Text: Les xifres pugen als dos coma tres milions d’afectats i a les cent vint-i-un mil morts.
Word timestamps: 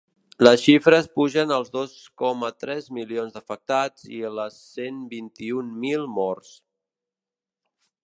Les 0.45 0.61
xifres 0.67 1.09
pugen 1.17 1.53
als 1.57 1.69
dos 1.75 1.93
coma 2.21 2.49
tres 2.65 2.89
milions 2.99 3.37
d’afectats 3.37 4.09
i 4.17 4.25
a 4.31 4.35
les 4.41 4.59
cent 4.73 5.07
vint-i-un 5.15 5.73
mil 5.89 6.13
morts. 6.19 6.61